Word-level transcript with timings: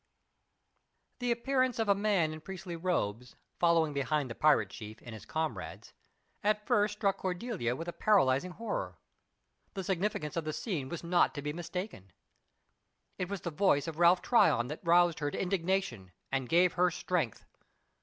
The 1.19 1.31
appearance 1.31 1.77
of 1.77 1.87
a 1.87 1.93
man 1.93 2.33
in 2.33 2.41
priestly 2.41 2.75
robes, 2.75 3.35
following 3.59 3.93
behind 3.93 4.31
the 4.31 4.33
pirate 4.33 4.71
chief 4.71 4.97
and 5.05 5.13
his 5.13 5.27
comrades, 5.27 5.93
at 6.43 6.65
first 6.65 6.93
struck 6.93 7.17
Cordelia 7.17 7.75
with 7.75 7.87
a 7.87 7.93
paralyzing 7.93 8.49
horror. 8.53 8.97
The 9.75 9.83
significance 9.83 10.35
of 10.35 10.43
the 10.43 10.53
scene 10.53 10.89
was 10.89 11.03
not 11.03 11.35
to 11.35 11.43
be 11.43 11.53
mistaken. 11.53 12.11
It 13.19 13.29
was 13.29 13.41
the 13.41 13.51
voice 13.51 13.87
of 13.87 13.99
Ralph 13.99 14.23
Tryon 14.23 14.69
that 14.69 14.79
roused 14.83 15.19
her 15.19 15.29
to 15.29 15.39
indignation 15.39 16.13
and 16.31 16.49
gave 16.49 16.73
her 16.73 16.89
strength. 16.89 17.45